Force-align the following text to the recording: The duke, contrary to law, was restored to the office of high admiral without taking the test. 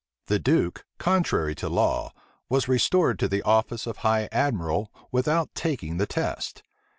The 0.25 0.39
duke, 0.39 0.83
contrary 0.97 1.53
to 1.53 1.69
law, 1.69 2.11
was 2.49 2.67
restored 2.67 3.19
to 3.19 3.27
the 3.27 3.43
office 3.43 3.85
of 3.85 3.97
high 3.97 4.29
admiral 4.31 4.91
without 5.11 5.53
taking 5.53 5.97
the 5.97 6.07
test. 6.07 6.63